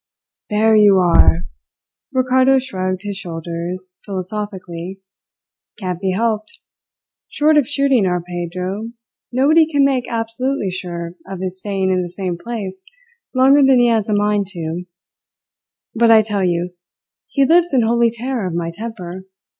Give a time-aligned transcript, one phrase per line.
[0.49, 1.45] "There you are!"
[2.11, 4.99] Ricardo shrugged his shoulders philosophically.
[5.77, 6.57] "Can't be helped.
[7.29, 8.93] Short of shooting our Pedro,
[9.31, 12.83] nobody can make absolutely sure of his staying in the same place
[13.35, 14.85] longer than he has a mind to;
[15.93, 16.73] but I tell you,
[17.27, 19.25] he lives in holy terror of my temper.